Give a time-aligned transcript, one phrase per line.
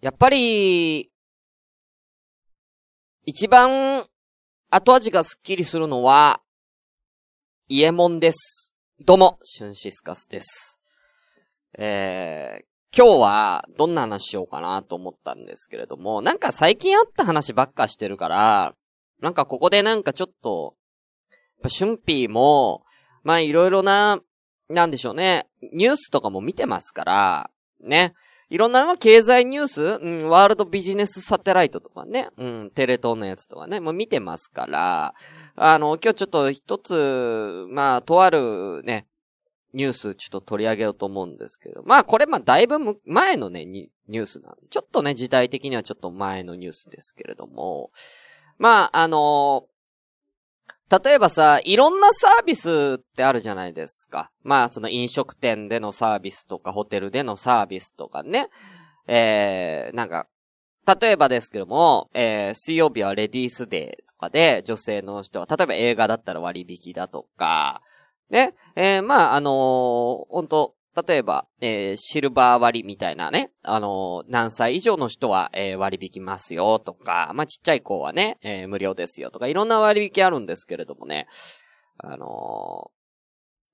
[0.00, 1.10] やっぱり、
[3.26, 4.06] 一番
[4.70, 6.40] 後味がスッキリするのは、
[7.68, 8.72] イエモンです。
[9.04, 10.80] どうも、シュンシスカスです。
[11.76, 18.74] えー、今日はどんな話しようかなと思ったんですけれども、なんか最近あった話ばっかしてるから、
[19.20, 20.76] なんかここでなんかちょっと、
[21.30, 22.84] やっぱシュンピーも、
[23.22, 24.18] まあいろいろな、
[24.70, 27.50] なんでしょうね、ニュースとかも見てますから、
[27.82, 28.14] ね。
[28.50, 35.14] いろんなのは経済ニュース、うん、ワールドビジネスサテライトとかね、うん、テレ東のやつとかね、もう見てますから、
[35.54, 39.06] あの、今日ちょっと一つ、まあ、とあるね、
[39.72, 47.90] ニュースちょっと取り上げようと思うんですけど、まあこれまあだいぶ前のね、ニュースなんで、ちょっとね、時代的にはちょっと前のニュースですけれども、
[48.58, 49.66] まああの
[50.90, 54.32] 例えばさ、いろんなサービスってあるじゃないですか。
[54.42, 58.48] まあ、その飲食店でのサービスとか、ホテルでのサービスとかね。
[59.06, 60.26] えー、なんか、
[61.00, 67.82] 例えばですけども、えー、水曜日はレディースデーとかで、女性の人は、例えば映画だったら割引だとか、
[68.28, 69.54] ね、えー、まあ、あのー、
[70.28, 70.74] 本当
[71.06, 81.26] 例えば、えー、シルバー割みたいなね、あのー、何歳以上の人は、えー、割引ますよとか、まあ、ちっちゃい子はね、え無料ですよとか、いろんな割引あるんですけれどもね、
[81.98, 82.90] あの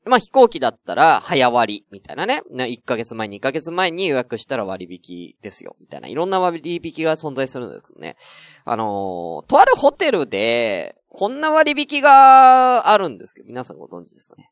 [0.06, 2.42] まあ、飛行機だったら、早割みたいなね。
[2.52, 5.76] 1ヶ月前、2ヶ月前に予約したら割引ですよ。
[5.80, 6.06] みたいな。
[6.06, 8.16] いろんな割引が存在するんですけどね。
[8.64, 14.50] あのとあるホテルで、こんな割引があるんですけど、皆さんご存知ですかね？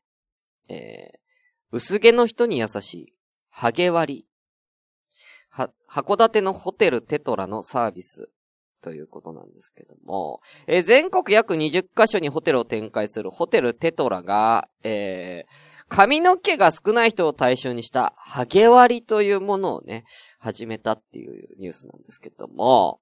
[0.67, 1.19] え
[1.75, 3.13] 薄毛の人に優しい、
[3.49, 4.25] ハゲ割り。
[5.49, 8.29] は、函館のホテルテトラのサービス。
[8.81, 20.05] ということなんですけども、えー、全国約20カ所にホテルを展開するホテルテトラが、えー、髪の毛が少ない人を対象にしたハゲ割りというものをね、
[20.39, 23.01] 始めたっていうニュースなんですけども、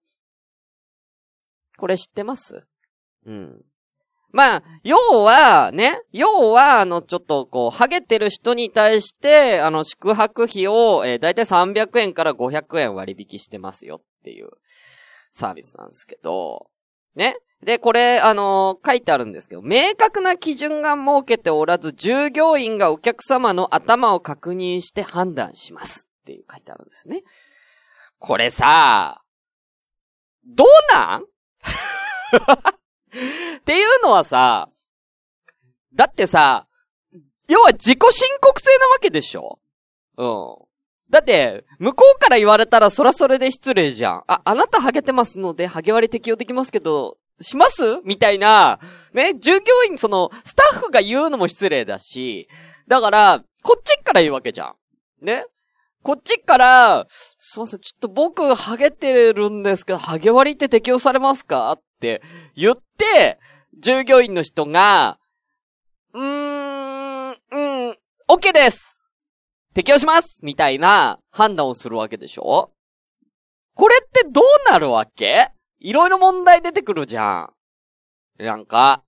[1.78, 2.66] これ知ってます？
[3.28, 3.62] うん。
[4.34, 14.50] まあ、要は、ね、要は、あの、ちょっと、こう、ハゲてる人に対して、あの、宿泊費を、えー、だいたい300円から500円割引してますよっていう
[15.30, 16.66] サービスなんですけど、
[17.16, 17.36] ね。
[17.62, 27.22] で、これ、あのー、書いてあるんですけど、明確な基準が設けておらず、従業員がお客様の頭を確認して判断しますっていう書いてあるんですね。
[28.18, 29.22] これさ、
[30.44, 31.24] どうなん？
[33.58, 34.70] っていうのはさ、
[35.94, 36.68] だってさ、
[37.48, 39.60] 要は自己申告制なわけでしょ？
[40.18, 40.56] うん。
[41.10, 44.24] だって、向こうから言われたらそらそれで失礼じゃん。
[44.28, 48.02] あ、あなたハゲてますので、ハゲ割り適用できますけど、します？
[48.04, 48.80] みたいな、
[49.14, 49.60] ね、従業
[49.90, 52.48] 員、その、スタッフが言うのも失礼だし、
[52.88, 54.74] だから、こっちから言うわけじゃ
[55.22, 55.26] ん。
[55.26, 55.46] ね？
[56.04, 61.72] こっちから、すいません、ちょっと僕、ハゲてるんですけど、ハゲ割りって適用されますか？
[61.72, 62.22] って
[62.56, 63.40] 言って、
[63.80, 65.18] 従業員の人が、
[66.14, 67.98] うーん、うん、
[68.28, 69.02] OK です！
[69.74, 70.44] 適用します！
[70.44, 72.74] みたいな判断をするわけでしょ？
[73.74, 75.48] これってどうなるわけ？
[75.80, 77.50] いろいろ問題出てくるじゃ
[78.40, 78.44] ん。
[78.44, 79.04] なんか、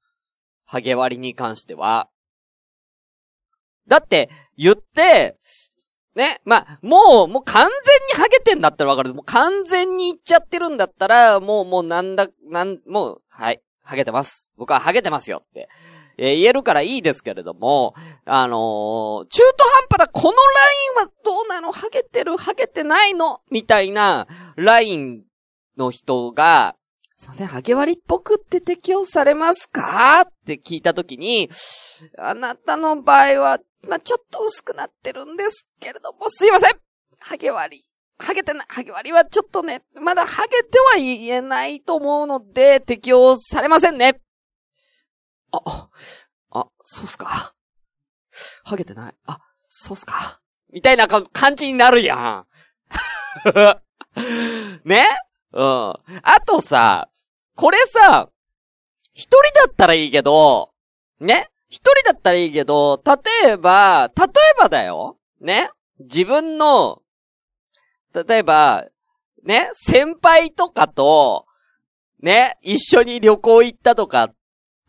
[0.66, 2.10] ハゲ割りに関しては。
[3.86, 5.38] だって、言って、
[6.16, 9.14] ね、まあ、もう、もう完全にハゲてんだったらわかる。
[9.14, 13.62] もう完全に言っちゃってるんだったら、もう、もうなんだ、なん、もう、はい。
[13.84, 14.52] ハゲてます。
[14.58, 15.70] 僕はハゲてますよって、
[16.18, 17.94] えー、言えるからいいですけれども、
[18.26, 20.36] あのー、中途半端なこのラ
[21.04, 21.72] インはどうなの？
[21.72, 22.36] ハゲてる？
[22.36, 23.42] ハゲてないの？
[23.52, 24.26] みたいな
[24.56, 25.24] ライン
[25.78, 26.76] の人が、
[27.16, 30.22] すいません、ハゲ割りっぽくって適用されますか？
[30.22, 31.50] って聞いたときに、
[32.18, 36.80] あなたの場合は、ま、ちょっと薄くなってるんですけれども、すいません
[37.20, 37.84] ハゲ割り
[38.18, 44.22] ハゲてない、ハゲ割りはちょっとね、まだハゲては言えないと思うので、適用されませんね。
[45.52, 45.90] あ、
[46.52, 47.54] あ、そうっすか。
[48.64, 49.16] ハゲてない。
[49.26, 50.42] あ、そうっすか。
[50.72, 52.48] みたいな感じになるやん。
[54.86, 55.06] ね？
[55.52, 55.64] うん。
[55.64, 57.10] あとさ、
[57.56, 58.30] これさ、
[59.14, 60.74] 一人だったらいいけど、
[61.20, 61.50] ね？
[61.76, 65.18] 一人だったらいいけど、例えば、例えばだよ。
[65.42, 65.70] ね？
[66.00, 67.02] 自分の
[68.14, 68.86] 例えば、
[69.44, 71.46] ね、先輩とかと、
[72.22, 74.36] ね、一緒に旅行行ったとかっ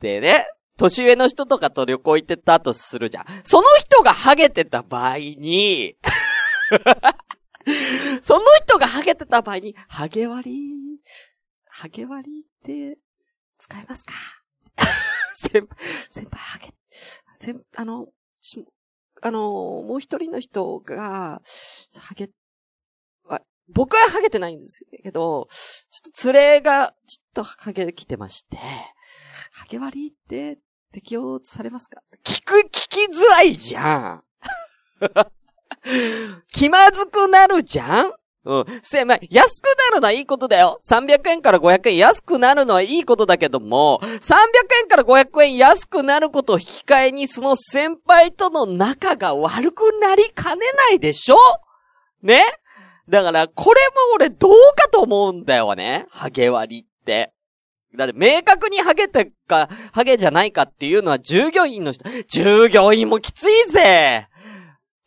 [0.00, 0.46] てね、
[0.78, 3.24] 年上の人とかと旅行行ってたとするじゃん。
[3.42, 5.96] その人がハゲてた場合に
[8.22, 11.00] その人がハゲてた場合に、ハゲ割り、
[11.68, 12.44] ハゲ割りっ
[12.94, 12.98] て
[13.58, 14.12] 使えますか？
[15.34, 15.68] 先輩、
[16.08, 16.72] 先輩ハゲ、
[17.40, 18.06] 先、あの、
[19.22, 19.40] あの、
[19.82, 21.40] もう一人の人が、
[21.98, 22.30] ハゲ
[23.68, 28.56] 僕はハゲてないんですけど、ちょっと連れが、ちょっとハゲてきてまして、
[29.52, 30.60] ハゲ割りって
[30.92, 32.00] 適用されますか？
[32.24, 34.24] 聞く、聞きづらいじゃん。
[36.52, 38.12] 気まずくなるじゃん
[38.46, 38.64] うん。
[38.80, 40.78] せ、まあ、安くなるのはいいことだよ。
[40.88, 44.36] 300円から500円安くなるのはいいことだけども、300
[44.82, 51.36] 円から500円安くなることを引き換えに、その先輩との仲が悪くなりかねないでしょ？
[52.22, 52.44] ね？
[53.08, 56.06] だから、これも俺どうかと思うんだよね。
[56.10, 57.32] ハゲ割りって。
[57.96, 64.28] だって明確にハゲてか、ハゲじゃないかっていうのは従業員の人、従業員もきついぜ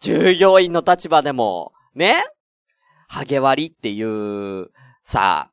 [0.02, 2.24] 従業員の立場でも、ね？
[3.10, 4.70] ハゲ割りっていう、
[5.04, 5.50] さ、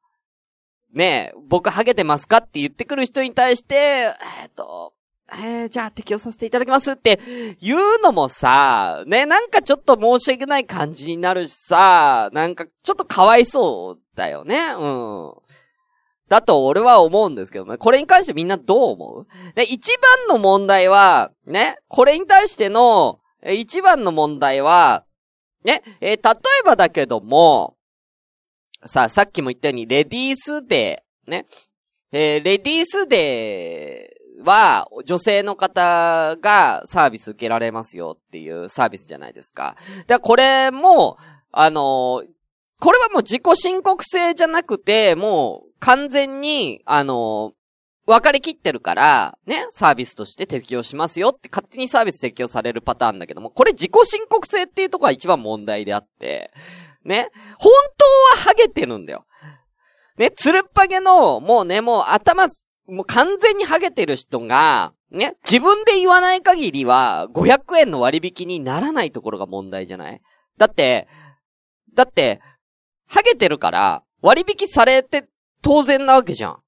[0.93, 3.75] ねえ、僕ハゲてますかって言ってくる人に対して、
[4.43, 4.93] えっ、と、
[5.33, 7.19] えー、じゃあ適用させていただきますって
[7.61, 15.33] 言うのもさ、ね、なんかちょっと申し訳ない感じになるしさ、なんかちょっとかわいそうだよね、うん。
[16.29, 17.79] だと俺は思うんですけどね。
[17.79, 19.27] これに関してみんなどう思う？
[19.55, 19.99] で、一
[20.29, 23.19] 番の問題は、ね、これに対しての、
[23.49, 25.06] 一番の問題は、
[25.67, 27.77] ね、えー、例えばだけども、
[28.85, 31.45] さあ、さっきも言ったように、レディースデー、ね、
[32.13, 39.75] えー、レディースデーは、女性の方がサービス受けられますよっていうサービスじゃないですか。
[40.07, 41.17] で、これも、
[41.51, 42.27] あのー、
[42.79, 47.55] これはもう自己申告制じゃなくて、もう完全に、あの、
[48.07, 56.53] 分かりきってるから、ね、サービスとして適用しますよって勝手にサービス適用されるパターンだけども、これ自己申告制っていうとこが一番問題であって、
[57.05, 58.05] ね、本当
[58.41, 59.27] はハゲてるんだよ。
[60.19, 62.47] ね、つるっぱげの、もうね、もう頭、
[62.87, 70.21] もう完全にハゲてる人が、ね、自分で言わない限りは、500円の割引にならないところが問題じゃない？
[70.57, 71.07] だって、
[71.95, 72.41] だって、
[73.09, 75.29] ハゲてるから、割引されて
[75.63, 76.59] 当然なわけじゃん。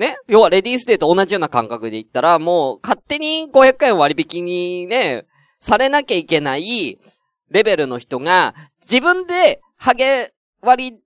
[0.00, 5.26] ね要はレディースデーと同じような感覚で言ったら、もう勝手に500円割引にね、
[5.58, 6.98] されなきゃいけない
[7.50, 10.32] レベルの人が、自分でハゲ
[10.62, 10.98] 割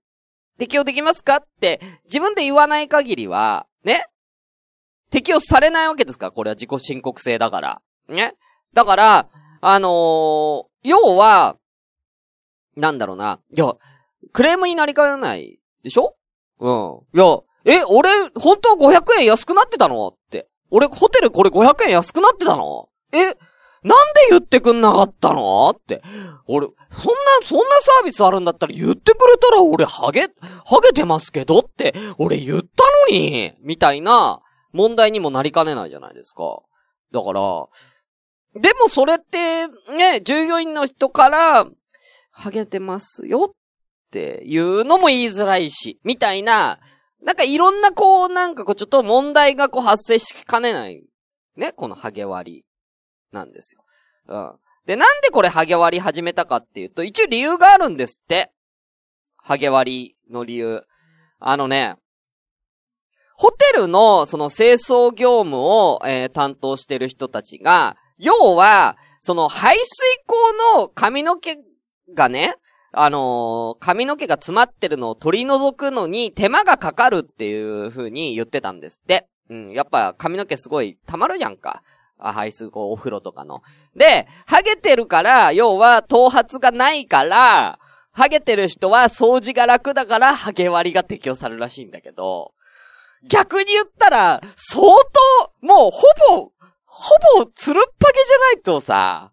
[0.57, 4.05] 適用できますかって自分で言わない限りは、ね
[5.11, 7.81] 適用されないわけですから、これは自己申告制だから。
[8.07, 8.33] ね
[8.73, 9.29] だから、
[9.61, 11.57] あのー、要は、
[12.75, 13.39] なんだろうな。
[13.55, 13.73] いや、
[14.33, 16.15] クレームになりかねないでしょ？
[16.59, 17.19] うん。
[17.19, 20.07] いや、え、俺、本当は500円安くなってたの？
[20.07, 20.47] って。
[20.69, 22.89] 俺、ホテルこれ500円安くなってたの？
[23.13, 23.35] え、なんで
[24.29, 25.69] 言ってくんなかったの？
[25.69, 26.01] って。
[26.47, 26.75] 俺、そんな、
[27.43, 30.27] そんなサービスあるんだったら言ってくれたら俺、ハゲ、
[30.65, 31.59] ハゲてますけど？
[31.59, 34.41] って、俺言ったのにみたいな
[34.71, 36.61] 問題にもなりかねないじゃないですか。
[37.11, 37.41] だから、
[38.61, 41.65] でもそれって、ね、従業員の人から、
[42.31, 43.55] ハゲてますよっ
[44.11, 46.79] ていうのも言いづらいし、みたいな、
[47.25, 51.03] なんかいろんなこう、なんかこうちょっと問題がこう発生しかねない。
[51.57, 52.65] ね、このハゲ割り。
[53.31, 53.83] なんですよ。
[54.27, 54.59] うん。
[54.85, 58.51] で、なんでこれハゲ割り始めたかっていうと、一応理由があるんですって。
[59.37, 60.83] ハゲ割りの理由。
[61.39, 61.95] あのね、
[63.35, 69.85] ホテルのその清掃業務を、えー、担当してる人たちが、要は、その排水
[70.27, 70.35] 口
[70.77, 71.57] の髪の毛
[72.13, 72.55] がね、
[72.97, 79.27] あのー、髪の毛が詰まってるのを取り除くのに手間がかかるっていう風に言ってたんですって。
[79.49, 81.83] うん、やっぱ髪の毛すごい溜まるやんか。
[82.17, 83.61] あ、排水口お風呂とかの。
[83.95, 87.79] で、ハゲてるから、要は頭髪がないから、
[88.11, 92.53] ハゲてる人は掃除が楽だから、ハゲ割りが適用されるらしいんだけど、
[93.27, 96.51] 逆に言ったら、相当、もうほぼ、
[96.85, 99.31] ほぼつるっぱげじゃないとさ、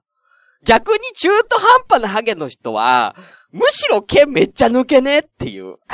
[0.65, 3.15] 逆に中途半端なハゲの人は、
[3.53, 5.77] むしろ毛めっちゃ抜けねえっていう。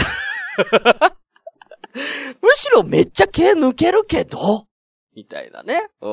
[2.41, 4.67] むしろめっちゃ毛抜けるけど、
[5.15, 5.89] みたいなね。
[6.01, 6.09] う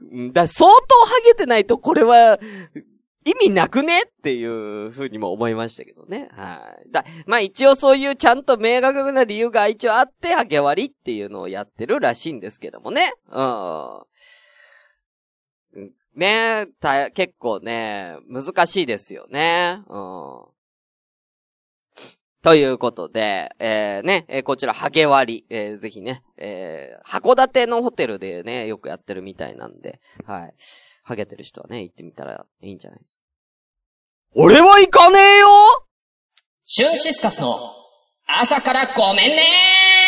[0.00, 0.32] ん。
[0.32, 2.38] だ相当ハゲてないとこれは、
[3.24, 6.28] 意味なくねっていうふうにも思いましたけどね。
[6.32, 6.90] はい。
[6.90, 13.14] だ、まあ一応そういうちゃんと明確な理由が一応あって、ハゲ割りっていうのをやってるらしいんですけどもね。
[13.30, 14.02] うん。
[16.16, 19.82] ねた、結構ね、難しいですよね。
[19.88, 20.54] うん。
[22.42, 30.54] ということで、えー、ね、えー、こちら、ハゲ割り、えー、ぜひね、えー、函館のホテルでね、よくやってるみたいなんで、はい。
[31.04, 33.24] ハゲてる人はね、行ってみたらいいんじゃないですか。
[34.36, 35.48] 俺は行かねえよ
[36.64, 37.56] シュンシスカスの
[38.26, 40.03] 朝からごめんねー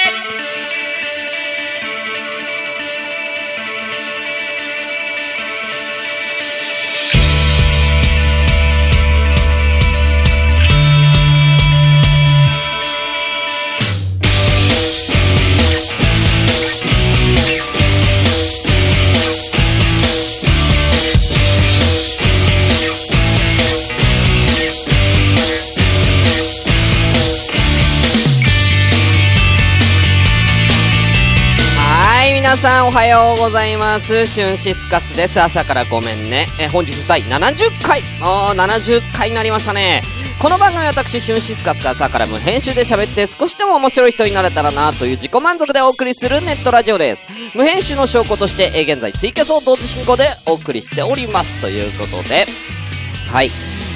[32.57, 34.27] 皆さんおはようございます。
[34.27, 35.39] シュンシスカスです。
[35.39, 36.47] 朝からごめんね。
[36.59, 38.01] え、本日第70回。
[38.23, 40.01] あー、70回になりましたね。
[40.41, 47.27] この番組は私、シュンシスカスが朝から無編集で喋って少しでも面白い人になれたらなという自己満足でお送りするネットラジオです。
[47.55, 51.61] 無編集の証拠として、え現在ツイキャスを同時進行でお送りしております。
[51.61, 52.47] ということで、
[53.31, 53.51] はい。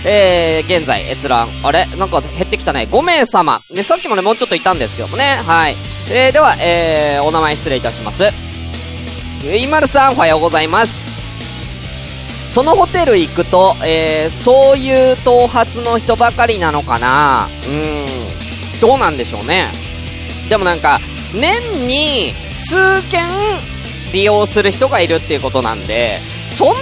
[0.05, 1.87] えー、現在閲覧、あれ？
[1.97, 2.87] なんか減ってきたね。
[2.91, 3.63] 5名様。
[3.71, 5.41] ね、さっきもね、もうちょっといたんですけどもね。
[5.47, 5.77] はい。
[6.11, 8.50] えー、では、えー、お名前失礼いたします。
[9.43, 11.01] ゆいまるさん、おはようございます。
[12.51, 17.49] そのホテル行くと、えー、そういう頭髪の人ばかりなのかな？
[17.65, 19.69] うーん、どうなんでしょうね。
[20.51, 21.01] でもなんか、
[21.33, 22.77] 年に数
[23.11, 23.25] 件
[24.13, 26.19] 利用する人がいるっていうことなんで、
[26.51, 26.81] そんなに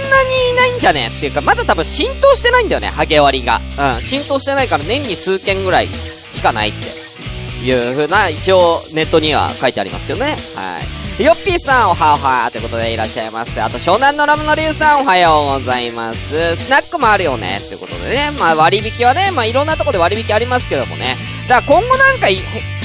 [0.51, 1.11] いないんじゃね？
[1.15, 3.61] っていうか、まだ多分浸透してないんだよね、ハゲ割りが。
[3.95, 5.87] うん、浸透してないから年に数件ぐらい
[6.31, 10.35] しかないっていう風な、一応ネットには書いてありますけどね。
[10.55, 10.98] はい。
[11.19, 13.61] よっぴーさん、おはおはということでいらっしゃいます。
[13.61, 16.55] あと、湘南のラムのりゅうさん、おはようございます。
[16.55, 18.31] スナックもあるよね、ってことでね。
[18.39, 21.17] まあ、割引はね、まあ、いろんなとこで割引ありますけどもね。
[21.49, 22.27] だから今後なんか、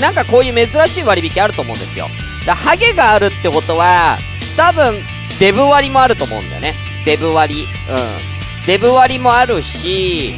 [0.00, 2.08] なんかこういう珍しい割引あると思うんですよ。
[2.44, 4.18] だハゲがあるってことは、
[4.56, 5.00] 多分、
[5.38, 6.74] デブ割もあると思うんだよね。
[7.06, 7.68] デブ割。
[7.88, 8.66] うん。
[8.66, 10.34] デブ割もあるし、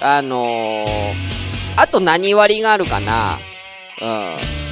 [0.00, 1.14] あのー、
[1.76, 3.38] あと何割があるかな
[4.02, 4.65] うん。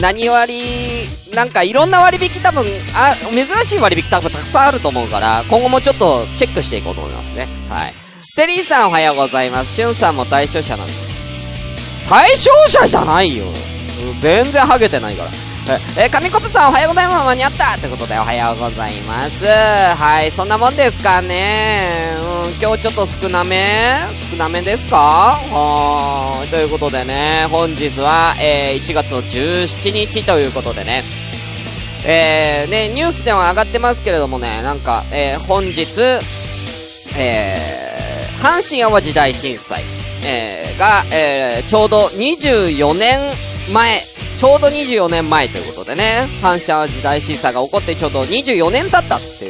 [0.00, 2.64] 何割、なんかいろんな割引多分、
[2.94, 7.48] あ、珍しい割引多分たくさんあると思うから、今後もちょっとチェックしていこうと思いますね。
[7.68, 7.92] はい。
[8.36, 9.74] テリーさんおはようございます。
[9.74, 12.08] シュンさんも対象者なんです。
[12.08, 13.44] 対象者じゃないよ。
[14.20, 15.30] 全然ハゲてないから。
[15.96, 17.26] え、紙コップさんおはようございます。
[17.26, 19.44] 間に合ったってことでおはようございます。
[19.46, 22.29] はい、そんなもんですかね。
[22.60, 24.00] 今日ちょっと少なめ？
[24.30, 24.96] 少なめですか？
[25.52, 31.02] はーということでね、本日は、えー、1月の17日ということでね、
[32.04, 35.86] えー、ね、ニュースでは上がってますけれどもね、なんか、えー、本日、
[37.16, 39.84] えー、阪神淡路大震災、
[40.24, 43.20] えー、が、えー、ちょうど24年
[43.72, 44.00] 前
[44.38, 49.49] ちょうど24年前ということでね、反射時代震災が起こってちょうど24年経ったってい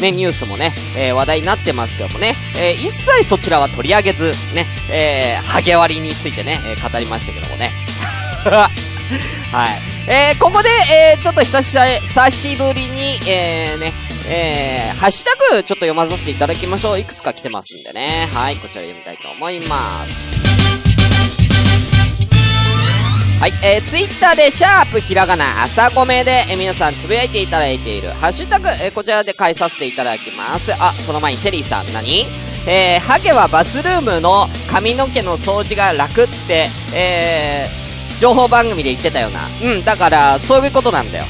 [0.00, 7.72] ね、ニュースもね、えー、話題になってますけどもね、えー、一切そちらは取り上げず、ね、えー、ハゲ割りについてね、えー、語りましたけどもね。
[9.52, 9.98] はい。
[10.10, 10.68] えー、ここで、
[11.14, 13.92] えー、ちょっと久し久しぶりに、えー、ね、
[14.28, 16.98] えー、ハッシュタグちょっと読ませていただきましょう。
[16.98, 18.28] いくつか来てますんでね。
[18.32, 20.57] はい、こちら読みたいと思います。
[23.38, 30.72] はい、えー、ツイッターでシャープひらがな朝ごめで、えー、皆さんつぶやいていただいているハッシュタグ、えー、こちらで返させていただきます。
[30.74, 32.26] あ、その前にテリーさん何？
[32.66, 39.46] えー、ハゲはバスルームの髪の毛の掃除が楽って、えー、情報番組で言ってたよな。
[39.62, 41.24] うん、だから、そういうことなんだよ。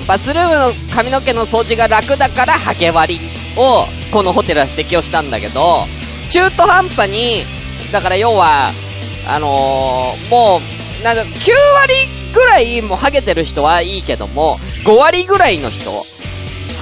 [0.00, 3.20] うん、バスルームの髪の毛の掃除が楽だから、ハゲ割り
[3.58, 5.86] を、このホテルは適用したんだけど、
[6.30, 7.44] 中途半端に、
[7.92, 8.72] だから要は、
[9.28, 11.94] あのー、もう、なんか、9割
[12.32, 16.04] ぐらいもうハゲてる人はいいけども、5割ぐらいの人、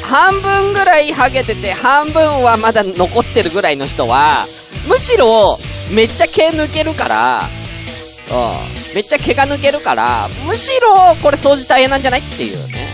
[0.03, 4.47] 半分ぐらいハゲてて、半分はまだ残ってるぐらいの人は、
[4.89, 5.59] むしろ、
[5.91, 7.49] めっちゃ毛抜けるから、
[8.31, 12.89] うん、めっちゃ毛が抜けるから、むしろ、これ掃除大変なんじゃないっていうね、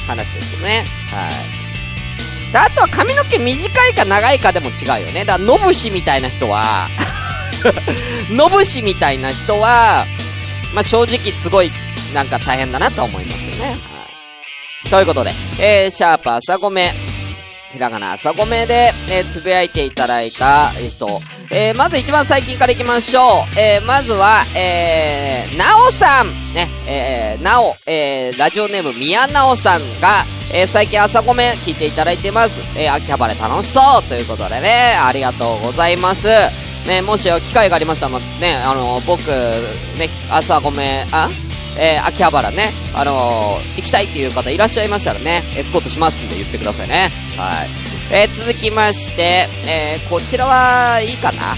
[0.00, 0.84] うん、話ですよね。
[1.08, 1.62] はい。
[2.54, 5.24] あとは髪の毛短いか長いかでも違うよね。
[5.24, 6.88] だから、のぶしみたいな人は
[8.30, 10.06] のぶしみたいな人は、
[10.74, 11.70] まあ、正直すごい、
[12.14, 13.70] なんか大変だなと思いますよね。
[13.70, 13.74] は
[14.86, 14.90] い。
[14.90, 16.92] ということで、えー、シャープ朝ごめ、
[17.72, 23.58] ひらがな朝ごめで、えー、つぶやいていただいた人、えー、まず一番最近からいきましょう。
[23.58, 26.28] えー、まずは、えー、なおさん。
[26.52, 32.60] ね、えー、なお、えー、ラジオネーム宮なおさんが、えー、最近朝ごめ聞いていただいてます。
[32.76, 36.28] えー、秋葉原楽しそうということでね、ありがとうございます。
[36.86, 41.28] ね、もし機会がありましたら、ね、あの、僕、ね、朝ごめん、あ？
[41.78, 47.10] えー、秋葉原ね、あのー、行きたいっていう方いらっしゃいましたらね、エスコートしますんで言ってくださいね。
[47.34, 47.68] はい。
[48.12, 51.56] えー、続きまして、え、こちらはいいかな？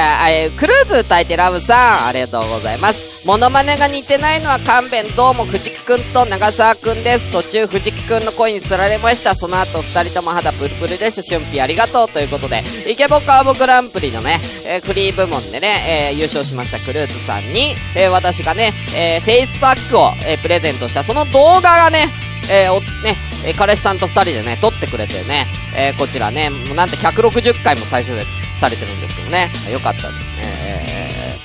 [0.00, 3.26] え、クルーズ歌いてラブさん、ありがとうございます。
[3.26, 7.30] モノマネが似てないのは勘弁、どうも藤木くんと長澤くんです。
[7.32, 9.34] 途中藤木くんの声に釣られました。
[9.34, 22.06] その後二人とも肌プルプルでしゅんぴありがとうということで、イケボカーボグランプリのね、えー、フリー部門でね、えー、優勝しましたクルーズさんに、えー、私がね、えー、フェイスパックを、えー、プレゼントした、その動画がね、
[22.50, 28.16] えー、お、ね、えー、彼氏さんと二人でね、撮ってくれてね、えー、こちらね、なんと160回も再生
[28.58, 29.50] されてるんですけどね。
[29.70, 31.38] よかったですね。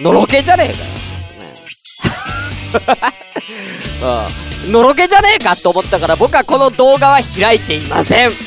[0.00, 0.86] のろけじゃねえかよ。
[4.66, 4.72] うん。
[4.72, 8.32] のろけじゃねえかと思ったから僕はこの動画は開いていません。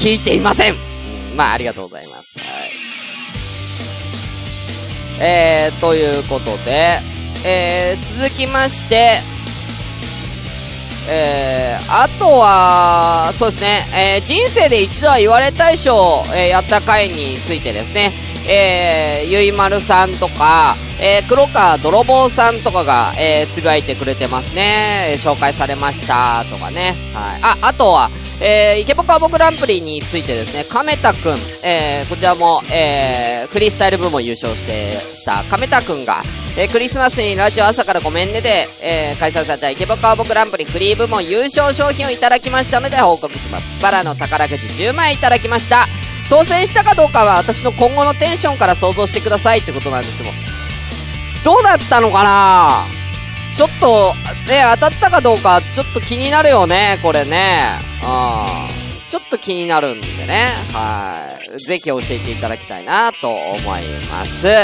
[0.00, 0.72] 聞いていません。
[0.72, 0.76] う
[1.34, 2.38] ん、まあ、ありがとうございます。
[2.38, 2.48] はい。
[5.20, 7.00] えー、ということで、
[7.44, 9.20] えー、続きまして、
[11.08, 18.12] えー、あとは、そうですね、えー、人生で一度は言われたい賞を、えー、やった回についてですね、
[18.48, 25.16] えー、ゆいまるさんとか、えー、黒川泥棒さんとかが、えー、つぶやいてくれてますね。
[25.18, 26.94] 紹介されましたとかね。
[27.12, 27.40] はい。
[27.42, 28.10] あ、あとは、
[28.40, 36.22] えー、イケボカボグランプリについてですね、亀田くん、えー、こちらも、えー、フリースタイル部門優勝して、した亀田くんが、
[36.56, 43.82] えー、クリスマスにラジオ朝からごめんねで、えー、開催されたイケボカボグランプリフリー部門優勝商品をいただきましたので報告します。
[43.82, 45.86] バラの宝くじ10枚いただきました。
[46.28, 50.30] 当選したかどうかは私の今後のテンションから想像してくださいってことなんですけど、
[51.44, 52.84] どうだったのかな？
[53.54, 54.14] ちょっと、
[54.48, 57.62] ね、当たったかどうか、ちょっと気になるよね、これね。
[58.02, 59.08] うん。
[59.08, 60.48] ちょっと気になるんでね。
[60.72, 61.58] はい。
[61.64, 63.60] ぜひ教えていただきたいなと思い
[64.10, 64.48] ます。
[64.48, 64.62] は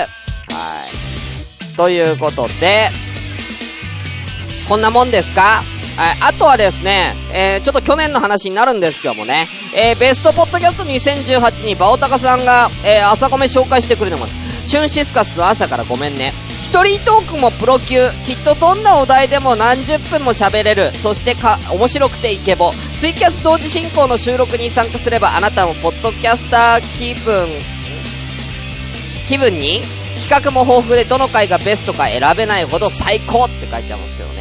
[1.72, 1.76] い。
[1.76, 2.90] ということで、
[4.68, 5.62] こんなもんですか？
[5.96, 6.16] はい。
[6.22, 9.46] あとはですね、えー、ちょっと去年の話になるんですけどもね、
[9.76, 14.42] えー、ベストポッドキャスト2018にバオタカさんが、えー、朝米紹介してくれてます。
[14.64, 16.32] シュンシスカスは朝からごめんね。
[16.62, 17.96] 一人トークもプロ級。
[18.24, 20.90] きっとどんなお題でも何十分も喋れる。
[20.92, 22.72] そしてか、面白くてイケボ。
[22.96, 27.48] ツイキャス同時進行の収録に参加すればあなたもポッドキャスター気分、
[29.28, 29.82] 気分に
[30.20, 34.31] 企画も豊富でどの回がベストか選べないほど最高って書いてありますけど。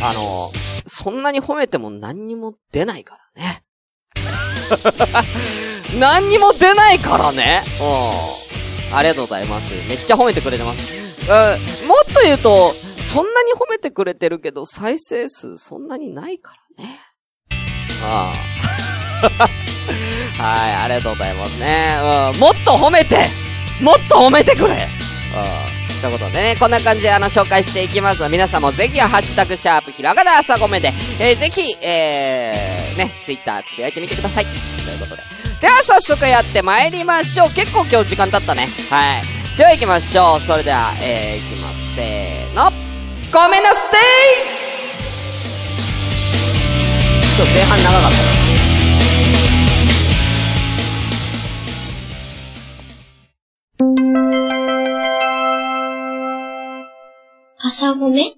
[0.00, 0.52] あの、
[0.86, 3.62] そんなに褒めても何にも出ないからね。
[5.98, 7.62] 何にも出ないからね。
[7.80, 8.96] うん。
[8.96, 9.72] ありがとうございます。
[9.88, 10.92] めっちゃ褒めてくれてます。
[11.22, 11.86] うん。
[11.86, 17.00] もっと言うと、そんなに褒めてくれてるけど、再生数そんなにないからね。
[18.02, 19.48] ああ。
[20.38, 21.98] はい、ありがとうございますね。
[22.32, 22.40] うん。
[22.40, 23.26] もっと褒めて
[23.80, 25.77] もっと褒めてくれうん。
[26.00, 34.44] ということでね、こんな感じであの、紹介していきますので、皆さんもぜひ、ハッシュタグ、シャープ、ひらがな、朝ごめで、えー、ぜひ、えー、ね、ツイッターつぶやいてみてください。
[34.44, 34.50] と
[34.90, 35.22] いうことで。
[35.60, 37.50] では、早速やって参りましょう。
[37.50, 38.68] 結構今日時間経ったね。
[38.90, 39.22] はい。
[39.56, 40.40] では行きましょう。
[40.40, 41.94] それでは、えー、行きます。
[41.96, 42.70] せーの。
[43.30, 44.58] ごめんなさい
[47.36, 48.10] 今日前半長かっ
[54.62, 54.67] た。
[57.68, 58.34] 朝ごめ？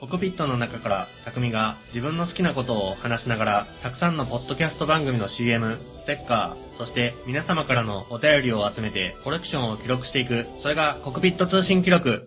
[0.00, 10.46] コクピットの中から匠が自分の好きなことを話しながらたくさんのポッドキャスト番組の CM、ステッカー、そして皆様からのお便りを集めてコレクションを記録していく。
[10.60, 12.26] それがコクピット通信記録。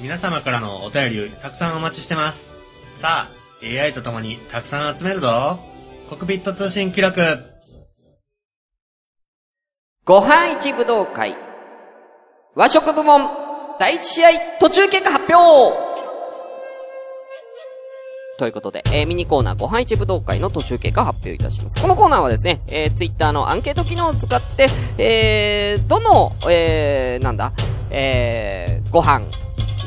[0.00, 2.52] 皆様からのお便りたくさんお待ちしてます。
[2.98, 5.58] さあ、AI と共にたくさん集めるぞ。
[6.10, 7.49] コクピット通信記録。
[10.10, 11.36] ご飯一武道会。
[12.56, 13.30] 和食部門、
[13.78, 15.72] 第一試合、途中結果発表
[18.36, 21.80] ということで、えー、ミニコーナーご飯一武道会の途中経過発表いたします。
[21.80, 24.68] このコーナーはですね、えー、ツイッターのアンケート機能を使って、
[24.98, 27.52] えー、どの、えー、なんだ、
[27.92, 29.20] えー、ご飯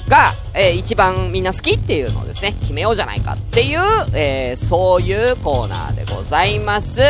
[0.07, 3.79] が、えー、一番みんな好きっていうのをですね、決めようじゃないかっていう、
[4.13, 7.01] えー、そういうコーナーでございます。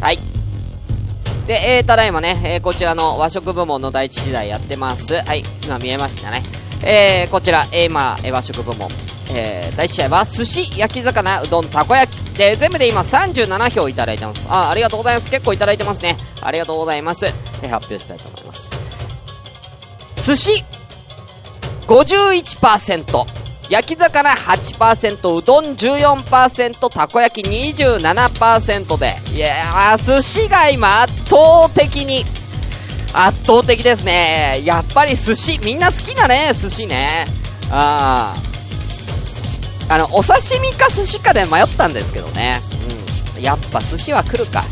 [0.00, 0.33] はい。
[1.46, 5.14] で、えー、ただいまね、えー、こちらの和食部門の第一次第やってます。
[5.14, 6.42] はい、今見えますかね。
[6.82, 8.88] えー、こちら、えー、今、和食部門。
[9.28, 12.22] えー、第一試合は、寿司、焼き魚、うどん、たこ焼き。
[12.36, 14.46] で、全部で今37票いただいてます。
[14.50, 15.30] あ、ありがとうございます。
[15.30, 16.16] 結構いただいてますね。
[16.40, 17.26] ありがとうございます。
[17.26, 18.70] え発表したいと思います。
[20.16, 20.64] 寿司、
[21.86, 23.26] 51%。
[23.70, 29.16] 焼き魚8%、うどん14%、たこ焼き27%で。
[29.32, 32.24] いやー、寿司が今圧倒的に、
[33.12, 34.60] 圧倒的ですね。
[34.64, 37.26] やっぱり寿司、みんな好きだね、寿司ね。
[37.70, 38.36] あ
[39.88, 39.94] あ。
[39.94, 42.60] あの、お刺身か寿司かで迷ったんですけどね。
[43.36, 43.42] うん。
[43.42, 44.64] やっぱ寿司は来るか。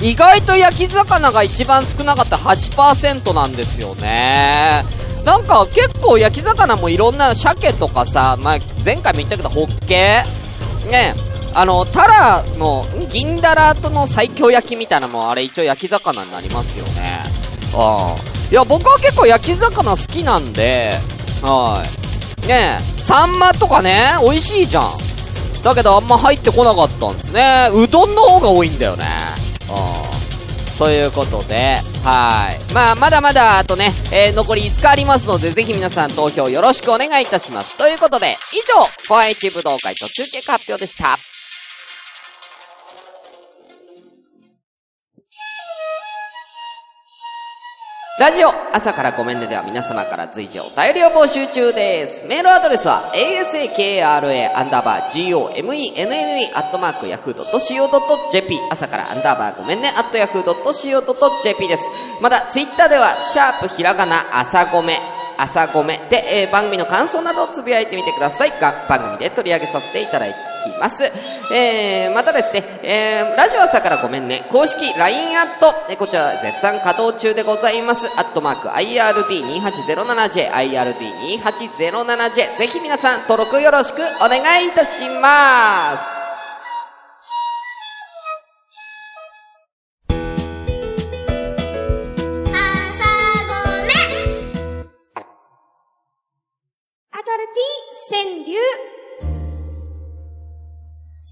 [0.00, 4.84] 意外と焼き魚が一番少なかった8%なんですよね。
[5.24, 10.22] なんか結構焼き魚もいろんな鮭とかさ、まあ、前回も言ったけど、ホッケ
[10.90, 11.14] ね
[11.54, 17.20] あの、タラの、銀だらとの最強焼きみたいなのもあれ一応焼き魚になりますよね。
[17.74, 18.34] ああ。
[18.50, 20.98] いや、僕は結構焼き魚好きなんで、
[21.42, 21.84] は
[22.44, 22.46] い。
[22.46, 24.92] ねえ、サンマとかね、美味しいじゃん。
[25.62, 27.68] だけどあんま入ってこなかったんですね。
[27.72, 29.06] うどんの方が多いんだよね。
[29.70, 30.13] ああ。
[30.78, 32.72] ということで、はい。
[32.72, 37.76] まあ、まだまだ、あとね、えー、残り5日ありますので、ぜひ皆さん投票よろしくお願いいたします。
[37.76, 41.18] ということで、以上、ホワイチ武道会と中継発表でした。
[48.16, 52.24] ラジオ、朝からごめんねでは皆様から随時お便りを募集中です。
[52.28, 54.06] メールアドレスは、asakra
[54.56, 61.90] アンダーバー gomenne アットマーク yahoo.co.jp 朝からアンダーバーごめんねアット yahoo.co.jp です。
[62.20, 64.96] また、ツイッターでは、シャープひらがな朝ごめ
[65.38, 68.50] 朝ごめで、えー、番組の感想などをつぶやいてみてください。
[68.60, 70.32] が番組で取り上げさせていただき
[70.80, 71.04] ます。
[71.52, 78.08] えー、またですね、えー、ラジオ朝からごめんね、公式 LINE アット、えこちら絶賛稼働中でございます。
[78.16, 86.23] アットマーク IRD2807J、IRD2807J、ぜひ皆さん登録よろしくお願いいたします。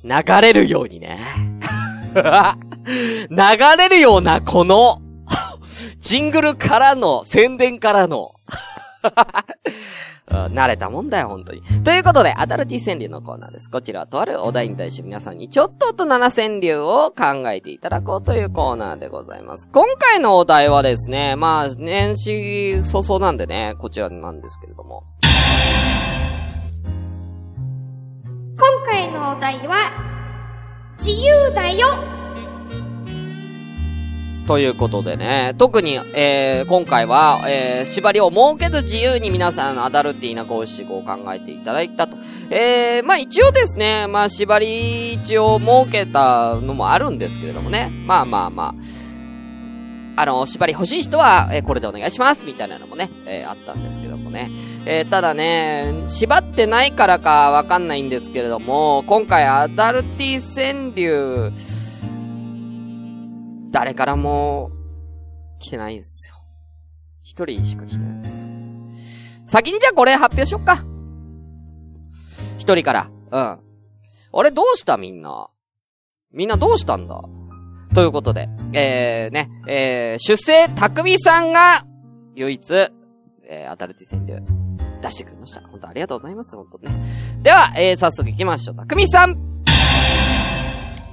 [0.04, 1.18] 流れるようにね。
[2.14, 3.36] 流
[3.78, 5.00] れるようなこの
[6.02, 8.32] ジングルからの、宣伝からの
[10.28, 11.62] 慣れたもんだよ、本当に。
[11.84, 13.70] ということで、アダルティ川柳のコーナーです。
[13.70, 19.68] こちらはとあるお題に対して皆さんにちょっと大人な川柳を考えていただこうというコーナーでございます。
[19.72, 25.04] 今回のお題はですね、まあ、年始早々なんでね、こちらなんですけれども。
[28.54, 29.76] 今回のお題は、
[30.98, 31.86] 自由だよ
[34.46, 42.18] ということでね、特に、えー、今回は、えー、縛りを設けず自由に皆さんアダルティーな五七五を考えていただいたと。
[42.50, 47.90] えー、まあ一応ですね、まあ縛り一応設けたのもあるんですけれどもね。
[48.06, 49.01] まあまあまあ。
[50.14, 54.50] あの、縛り欲しい人は、えー、これでお願いしますみたいなのもね、えー、あったんですけどもね。
[54.84, 61.52] えー、ただね、縛ってないからかわかんないんですけれども、今回アダルティ川柳、
[63.70, 64.70] 誰からも
[65.58, 66.36] 来てないんですよ。
[67.22, 68.48] 一人しか来てないんですよ。
[69.46, 70.84] 先にじゃあこれ発表しよっか。
[72.58, 73.10] 一人から。
[73.30, 73.40] うん。
[74.34, 75.48] あれどうしたみんな？
[76.32, 77.22] みんなどうしたんだ？
[77.94, 81.84] ということで、えー、ね、えー、出世匠さんが、
[82.34, 82.72] 唯一、
[83.46, 84.42] えー、アダルティ戦で
[85.02, 85.60] 出してくれました。
[85.68, 86.90] 本当ありがとうございます、本当ね。
[87.42, 88.76] では、えー、早速行きましょう。
[88.76, 89.36] 匠さん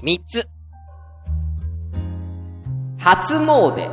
[0.01, 0.47] 三つ。
[2.97, 3.89] 初詣。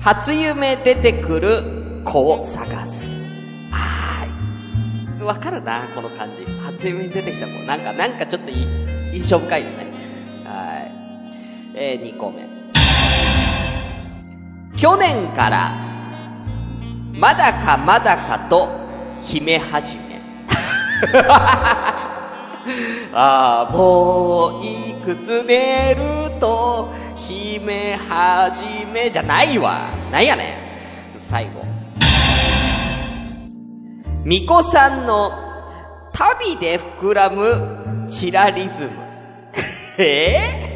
[0.00, 3.24] 初夢出てくる子を探す。
[3.72, 6.44] あー、わかるな、この感じ。
[6.44, 7.52] 初夢出てきた子。
[7.64, 8.66] なんか、なんかちょっといい
[9.14, 9.83] 印象深いよね。
[11.76, 12.48] えー、2個目。
[14.76, 15.72] 去年から、
[17.12, 18.68] まだかまだかと、
[19.22, 20.20] 秘め始め。
[23.12, 29.88] ああ、もう、いくつ寝ると、秘め始めじゃないわ。
[30.12, 30.44] なんやね
[31.16, 31.18] ん。
[31.18, 31.64] 最後。
[34.24, 35.32] 巫女さんの
[36.12, 38.90] 旅で膨らむチラリズム。
[39.98, 40.73] え えー？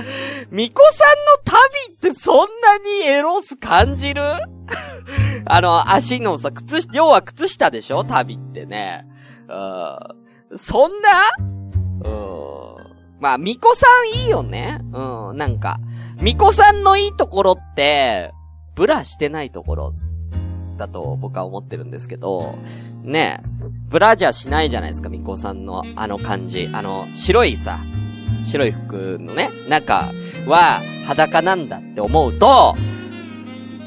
[0.50, 4.22] 巫女さんの旅ってそんなにエロス感じる？
[5.46, 8.04] あの、足のさ、靴、要は靴下でしょ？
[8.04, 9.06] 旅ってね。
[9.48, 10.58] うん。
[10.58, 11.08] そんな？
[11.38, 12.76] うん。
[13.20, 13.86] まあ、巫女さ
[14.18, 14.78] んいいよね。
[14.92, 15.78] うん、なんか。
[16.18, 18.32] 巫女さんのいいところって、
[18.74, 19.94] ブラしてないところ
[20.76, 22.58] だと僕は思ってるんですけど、
[23.02, 23.40] ね
[23.88, 26.68] ブラジャーしないじゃないですか、巫女さんのあの感じ。
[26.72, 27.80] あの、白いさ、
[28.46, 30.12] 白い服のね、中
[30.46, 32.76] は裸なんだって思うと、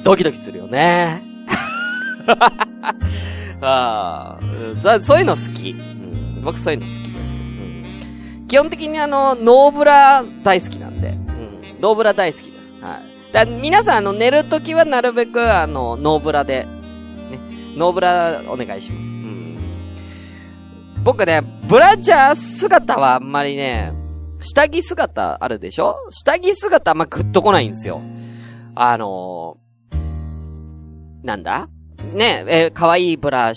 [0.04, 1.24] ドキドキするよね。
[3.62, 4.40] あ、
[5.02, 6.42] そういうの好き、うん。
[6.44, 7.42] 僕そういうの好きです。
[7.42, 12.76] うん、基本的にあの、ノーブラ大好きなんで、うん、ノーブラ大好きです。
[12.82, 13.34] はい。
[13.34, 17.40] だ皆さんあの、寝るときはなるべくあの、ノーブラで、ね、
[17.76, 19.14] ノーブラお願いします。
[19.14, 19.58] うん。
[21.04, 23.92] 僕ね、ブラジャー姿はあんまりね、
[24.40, 25.96] 下着姿あるでしょ？
[26.10, 28.02] 下着姿あんまグッとこないんですよ。
[28.76, 31.70] あのー、なんだ？
[32.14, 33.54] ねえ、ー、可愛いブラ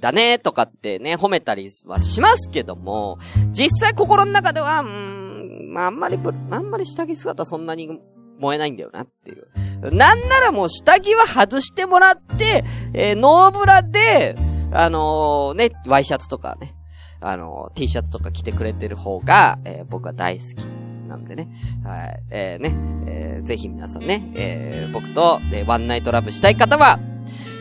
[0.00, 3.18] だねとかってね、褒めたりはしますけども、
[3.50, 6.18] 実際心の中では、うーん、まあ、あんまり
[6.50, 8.00] あんまり下着姿そんなに
[8.38, 9.46] 燃えないんだよなっていう。
[9.94, 14.36] なんならもう下着は外してもらって、えー、ノーブラで、
[14.72, 16.74] あのー、ね、ワイシャツとかね、
[17.22, 20.64] あの、T シャツとか着てくれてる方が、えー、僕は大好き
[21.08, 21.48] なんでね。
[21.84, 22.22] はい。
[22.30, 22.74] えー、ね、
[23.06, 26.98] えー、ぜひ皆さんね、えー、僕と、えー、ワンナイトラブしたい方は、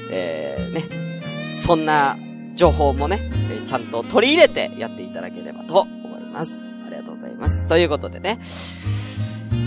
[0.09, 1.19] えー、ね、
[1.53, 2.17] そんな
[2.55, 3.19] 情報もね、
[3.51, 6.71] えー、ちゃんと取り入れてやっていただければと思います。
[6.85, 7.67] ありがとうございます。
[7.67, 8.39] ということでね、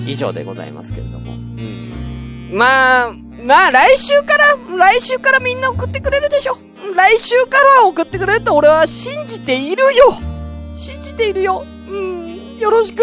[0.06, 1.32] 以上でございますけれども。
[1.32, 2.50] うん。
[2.52, 3.12] まあ、
[3.44, 6.58] まあ、来週から、来週からみんな送ってくれるでしょ。
[6.94, 10.14] 来週からは送ってくれると俺は信じているよ。
[10.74, 11.64] 信じているよ。
[11.88, 13.02] うん、よろしく。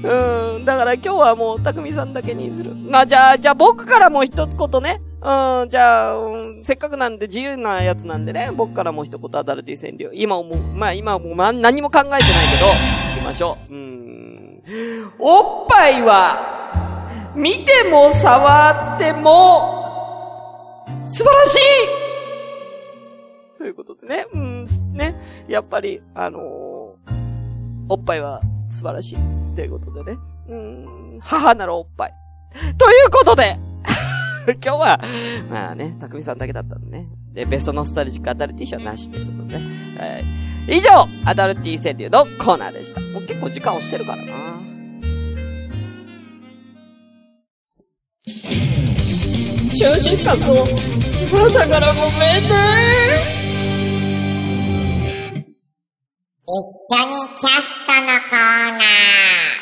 [0.00, 2.72] うん、だから今日はもう、たくみさんだけにする。
[2.74, 5.00] まあ、じゃあ、じゃあ僕からも一つことね。
[5.20, 10.10] うん、じゃあ、うん、せっかくなんで自由なやつなんでね、僕からも一言アダルティ川柳。
[10.14, 12.24] 今もう、まあ今はもう、ま、何も考えてないけ
[12.60, 12.66] ど、
[13.16, 13.74] 行きましょう。
[13.74, 14.62] うん。
[15.18, 21.97] おっぱいは、見ても触っても、素晴らしい。
[23.58, 25.16] ということでね、うん、ね、
[25.48, 29.56] やっぱり、あのー、おっぱいは素晴らしい。
[29.56, 30.18] ということでね、
[30.48, 32.12] うん、母なるおっぱい。
[32.78, 33.56] ということで
[34.64, 35.00] 今日は、
[35.50, 37.08] まあね、たくみさんだけだったんでね。
[37.32, 39.64] で、ベストノスタルジックアダルティー賞なしということでね。
[39.98, 40.18] は
[40.68, 40.76] い。
[40.76, 40.90] 以上、
[41.24, 43.00] アダルティー川柳のコーナーでした。
[43.00, 44.58] もう結構時間押してるからな。
[48.24, 50.64] シューシスカスの
[51.44, 53.37] 朝からごめんね
[56.50, 56.56] 一緒
[57.04, 59.60] にキャストのコーナー。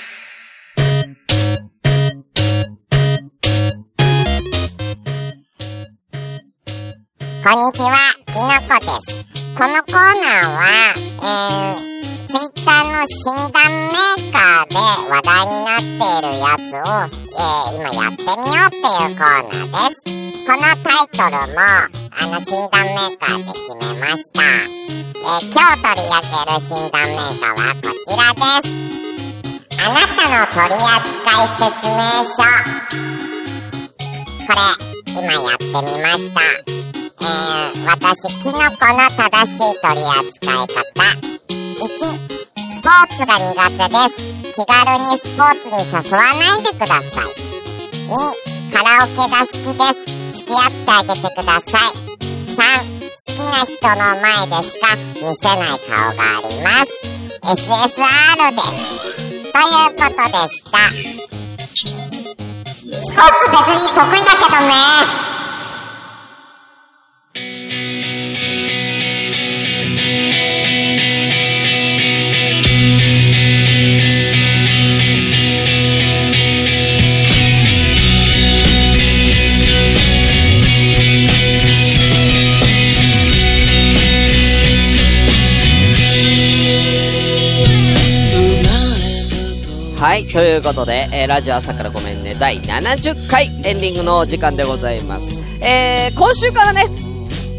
[7.43, 9.27] こんにちは、きのこです。
[9.59, 10.63] このコーナーは、
[10.95, 11.83] えー、
[12.29, 14.77] ツイッターの診断メーカーで
[15.11, 20.07] 話題になっているやつを、えー、今やってみようっていうコーナーです。
[20.47, 21.59] このタイトルも、
[22.13, 24.86] あの診断メーカーで決めました。
[25.27, 28.71] えー、今日取り上げる診断メーカーはこちらです。
[29.83, 31.99] あなたの取り扱い説明
[32.31, 32.47] 書。
[34.47, 34.63] これ、
[35.19, 36.39] 今やってみました。
[36.39, 40.87] えー、私、キノコの正しい取り扱い方。
[41.51, 42.23] 1、ス
[42.83, 44.23] ポーツが苦手です。
[44.55, 47.35] 気軽にスポーツに誘わないでください。
[48.07, 50.07] 2、カラオケが好きです。
[50.37, 52.07] 付き合ってあげてください。
[52.55, 52.96] 3、
[53.37, 56.89] きな人の前でしか見せない顔があります。
[57.43, 57.61] SSR
[58.55, 58.67] です。
[59.53, 60.79] ということでした。
[62.07, 65.26] スポーツ別に得意だけどね。
[90.37, 95.35] ということで、えー、ラジオ朝からごめんね、第70回エンディングの時間でございます。
[95.65, 96.85] えー、今週からね、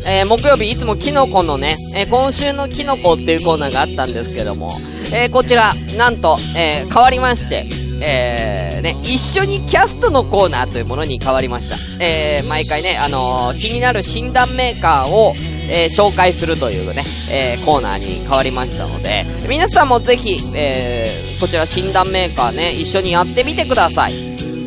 [0.05, 4.69] えー、木曜日、いつもキノコのね、え、今週のキノコっていうコーナーがあったんですけども、
[5.11, 7.65] え、こちら、なんと、え、変わりまして、
[7.99, 11.77] えー、ね、一緒にキャストのコーナーというものに変わりました。
[11.99, 15.33] えー、毎回ね、あの、気になる診断メーカーを、
[15.69, 24.13] えー、紹介するというね、えー、コーナーに変わりましたので、皆さんもぜひ、えー、こちら診断メーカーね、一緒にやってみてください。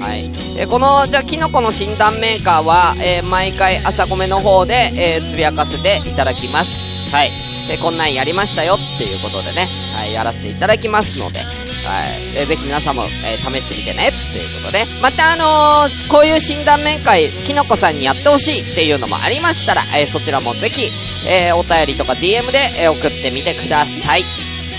[0.01, 0.31] はい。
[0.57, 6.81] えー、この、じゃあ、キノコの診断メーカーは、えー、毎回朝米の方で、えー、つぶやかせていただきます。
[7.15, 7.31] はい。
[7.71, 11.45] えー、こんなんやりましたよっていうことでね、はい、やらせていただきますので、
[11.85, 12.37] はい。
[12.37, 14.87] えー、ぜひ皆さんも、えー、試してみてね、っていうことで。
[15.01, 20.90] また、あのー、こういう診断面会、きのこさんにやってほしいっていうのもありましたら、えー、そちらもぜひ、
[21.27, 24.25] えー、お便りとか DM で、えー、送ってみてください。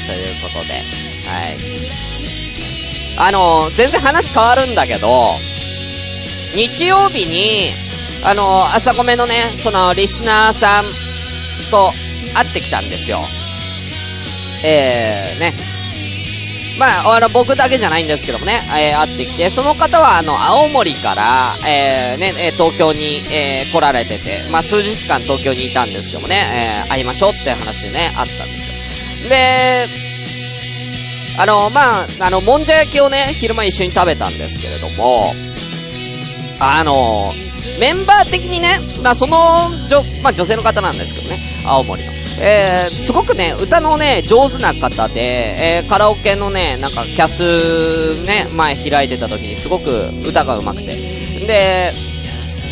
[0.08, 0.74] ということで、
[1.28, 1.58] はい。
[3.18, 5.36] あの、全然話変わるんだけど、
[6.56, 7.72] 日曜日に、
[8.24, 10.86] あの、朝ごめのね、その、リスナーさん
[11.72, 11.92] と
[12.34, 13.22] 会ってきたんですよ。
[14.64, 15.54] えー、ね、
[16.78, 29.30] まあ、あの、僕だけじゃないんですけどもね、えー、会ってきて、その方は、あの、青森から、えー、ね、東京に、えー、来られてて、まあ、数日間東京にいたんですけどもね、えー、会いましょうって話でね、あったんですよ。
[29.30, 29.88] で、
[31.38, 35.34] あの、まあ、あの、もんじゃ焼きをね、昼間一緒に食べたんですけれども、
[36.60, 37.34] あの、
[37.80, 42.11] メンバー的にね、まあ、その、女、まあ、女性の方なんですけどね、青森の。
[42.44, 50.96] えー、すごくね、歌のね、上手な方で、えー、カラオケのね、なんか、キャス、ね、前開いてた時にすごく歌が上手くて。
[51.46, 51.94] で、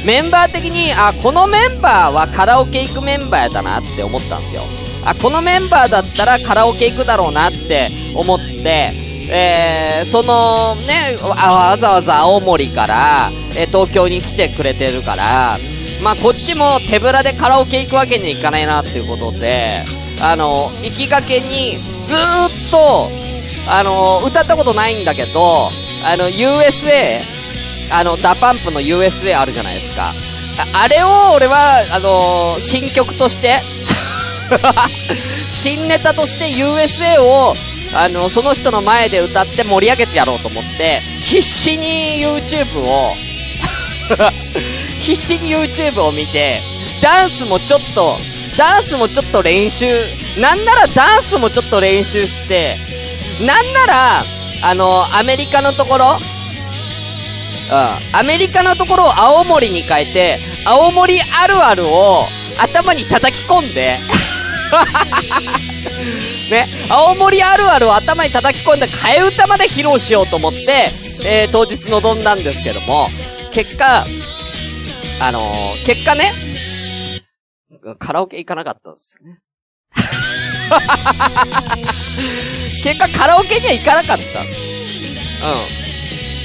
[0.06, 4.64] メンバー的に、あ、このメンバーはカラオケ行くメンバーだなって思ったんですよ。
[5.06, 8.92] あ、このメンバーだったらカラオケ行くだろうなって思って、
[9.32, 15.60] えー、そのね、わざわざ青森から、え東京に来てくれてるから、
[16.02, 19.86] まあこっちも手ぶらでカラオケ行くわけにいかないなっていうことで、
[20.22, 23.10] あの、行きがけにずーっと、
[23.70, 25.70] あの、歌ったことないんだけど、
[26.04, 27.22] あの、USA、
[27.92, 30.14] あの、 DA PUMP の USA あるじゃないですか。
[30.58, 33.62] ああれを俺は、あの新曲として、
[35.50, 37.56] 新ネタとして USA を、
[37.94, 43.16] あの、その人の前で歌って盛り上げてやろうと思って、必死に YouTube を、
[45.10, 46.62] 必死に YouTube を見て、
[47.02, 48.18] ダンスもちょっと、
[48.60, 49.88] ダンスもちょっと練習、
[50.40, 52.78] なんならダンスもちょっと練習して、
[53.42, 54.24] なんなら、
[54.62, 56.20] あの、アメリカのところ、
[57.72, 57.76] うん。
[58.20, 62.28] アメリカのところを青森に変えて、青森あるあるを
[62.60, 63.98] 頭に叩き込んで、
[66.52, 70.92] ね、青森あるあるを頭に叩き込んで替え歌まで披露しようと思って、
[71.24, 73.10] えー、当日臨んだんですけども、
[73.52, 74.06] 結果、
[75.22, 76.32] あのー結果ね、
[77.98, 79.40] カラオケ行かなかったんですよね。
[82.84, 84.42] 結果カラオケには行かなかった。
[84.42, 84.48] うん。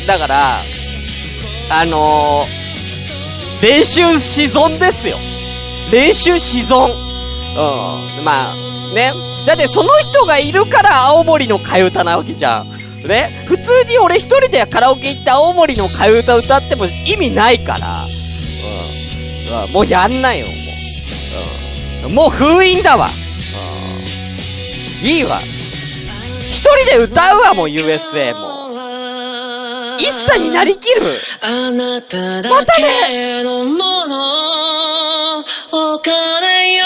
[0.07, 0.63] だから、
[1.71, 5.19] あのー、練習し損ですよ。
[5.93, 6.91] 練習し損。
[6.91, 8.25] うん。
[8.25, 8.55] まあ、
[8.93, 9.13] ね。
[9.47, 12.71] だってその人がいるから青森の替え歌なわけじゃん。
[13.07, 13.45] ね。
[13.47, 18.04] 普通に俺一人でカラオケ行って青森の替え歌歌っても意味ないから。
[19.69, 22.07] ん、もうやんないよ、もう。
[22.07, 23.09] うん、もう封印だわ。
[25.03, 25.41] うん、いいわ。
[26.51, 28.55] 一人で歌うわ、もう USA も。
[29.99, 31.03] 一茶になりきる。
[32.51, 33.43] またね、
[36.75, 36.84] よ。